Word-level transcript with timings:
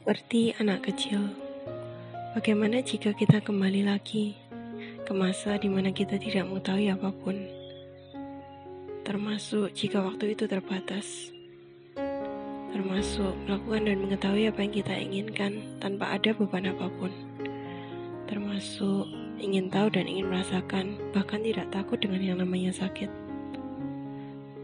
Seperti 0.00 0.56
anak 0.56 0.88
kecil, 0.88 1.28
bagaimana 2.32 2.80
jika 2.80 3.12
kita 3.12 3.44
kembali 3.44 3.84
lagi 3.84 4.32
ke 5.04 5.12
masa 5.12 5.60
di 5.60 5.68
mana 5.68 5.92
kita 5.92 6.16
tidak 6.16 6.48
mengetahui 6.48 6.88
apa 6.88 7.12
pun, 7.12 7.36
termasuk 9.04 9.68
jika 9.76 10.00
waktu 10.00 10.32
itu 10.32 10.48
terbatas, 10.48 11.28
termasuk 12.72 13.36
melakukan 13.44 13.92
dan 13.92 13.96
mengetahui 14.00 14.48
apa 14.48 14.64
yang 14.64 14.72
kita 14.72 14.94
inginkan 14.96 15.52
tanpa 15.84 16.16
ada 16.16 16.32
beban 16.32 16.72
apa 16.72 16.88
pun, 16.96 17.12
termasuk 18.24 19.04
ingin 19.36 19.68
tahu 19.68 19.92
dan 19.92 20.08
ingin 20.08 20.32
merasakan, 20.32 20.96
bahkan 21.12 21.44
tidak 21.44 21.68
takut 21.76 22.00
dengan 22.00 22.24
yang 22.24 22.40
namanya 22.40 22.72
sakit, 22.72 23.12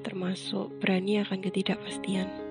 termasuk 0.01 0.73
berani 0.81 1.21
akan 1.21 1.45
ketidakpastian. 1.45 2.46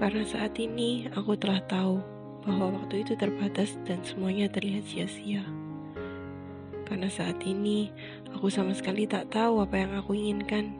Karena 0.00 0.24
saat 0.24 0.56
ini 0.56 1.12
aku 1.12 1.36
telah 1.36 1.60
tahu 1.68 2.00
bahwa 2.48 2.72
waktu 2.80 3.04
itu 3.04 3.12
terbatas 3.20 3.76
dan 3.84 4.00
semuanya 4.00 4.48
terlihat 4.48 4.88
sia-sia. 4.88 5.44
Karena 6.88 7.12
saat 7.12 7.36
ini 7.44 7.92
aku 8.32 8.48
sama 8.48 8.72
sekali 8.72 9.04
tak 9.04 9.28
tahu 9.28 9.60
apa 9.60 9.76
yang 9.76 9.92
aku 10.00 10.16
inginkan 10.16 10.72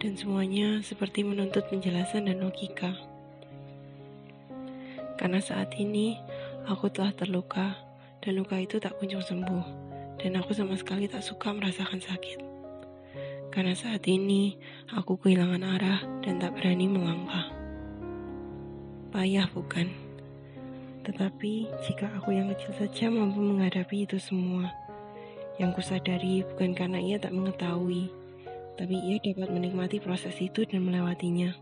dan 0.00 0.16
semuanya 0.16 0.80
seperti 0.80 1.28
menuntut 1.28 1.68
penjelasan 1.68 2.24
dan 2.24 2.40
logika. 2.40 2.96
Karena 5.20 5.44
saat 5.44 5.76
ini 5.76 6.16
aku 6.64 6.88
telah 6.88 7.12
terluka 7.12 7.76
dan 8.24 8.40
luka 8.40 8.56
itu 8.56 8.80
tak 8.80 8.96
kunjung 8.96 9.20
sembuh 9.20 9.66
dan 10.24 10.40
aku 10.40 10.56
sama 10.56 10.72
sekali 10.80 11.04
tak 11.04 11.20
suka 11.20 11.52
merasakan 11.52 12.00
sakit. 12.00 12.40
Karena 13.52 13.76
saat 13.76 14.08
ini 14.08 14.56
aku 14.88 15.20
kehilangan 15.20 15.60
arah 15.60 16.00
dan 16.24 16.40
tak 16.40 16.56
berani 16.56 16.88
melangkah. 16.88 17.51
Payah 19.12 19.44
bukan? 19.52 19.92
Tetapi 21.04 21.68
jika 21.84 22.08
aku 22.16 22.32
yang 22.32 22.48
kecil 22.56 22.72
saja 22.72 23.12
mampu 23.12 23.44
menghadapi 23.44 24.08
itu 24.08 24.16
semua, 24.16 24.72
yang 25.60 25.76
kusadari 25.76 26.40
bukan 26.48 26.72
karena 26.72 26.96
ia 26.96 27.20
tak 27.20 27.36
mengetahui, 27.36 28.08
tapi 28.80 28.96
ia 28.96 29.20
dapat 29.20 29.52
menikmati 29.52 30.00
proses 30.00 30.32
itu 30.40 30.64
dan 30.64 30.88
melewatinya. 30.88 31.52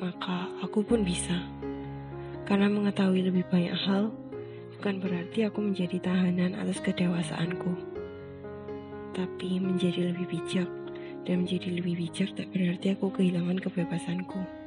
Maka 0.00 0.48
aku 0.64 0.80
pun 0.80 1.04
bisa. 1.04 1.44
Karena 2.48 2.72
mengetahui 2.72 3.20
lebih 3.28 3.44
banyak 3.52 3.76
hal, 3.76 4.08
bukan 4.80 4.96
berarti 5.04 5.44
aku 5.44 5.60
menjadi 5.60 6.00
tahanan 6.00 6.56
atas 6.56 6.80
kedewasaanku. 6.80 7.76
Tapi 9.12 9.60
menjadi 9.60 10.08
lebih 10.08 10.40
bijak, 10.40 10.72
dan 11.28 11.44
menjadi 11.44 11.68
lebih 11.68 12.00
bijak 12.00 12.32
tak 12.32 12.48
berarti 12.48 12.96
aku 12.96 13.12
kehilangan 13.12 13.60
kebebasanku. 13.60 14.65